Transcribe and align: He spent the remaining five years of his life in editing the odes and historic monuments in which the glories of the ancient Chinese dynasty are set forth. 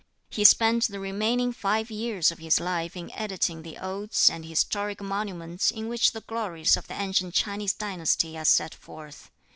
He 0.31 0.43
spent 0.45 0.87
the 0.87 0.99
remaining 0.99 1.53
five 1.53 1.91
years 1.91 2.31
of 2.31 2.39
his 2.39 2.59
life 2.59 2.97
in 2.97 3.11
editing 3.11 3.61
the 3.61 3.77
odes 3.77 4.31
and 4.31 4.43
historic 4.43 4.99
monuments 4.99 5.69
in 5.69 5.89
which 5.89 6.11
the 6.13 6.21
glories 6.21 6.75
of 6.75 6.87
the 6.87 6.99
ancient 6.99 7.35
Chinese 7.35 7.73
dynasty 7.75 8.35
are 8.35 8.43
set 8.45 8.73
forth. 8.73 9.29